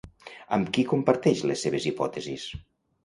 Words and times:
Amb 0.57 0.71
qui 0.77 0.85
comparteix 0.93 1.43
les 1.51 1.67
seves 1.67 1.89
hipòtesis? 1.91 2.47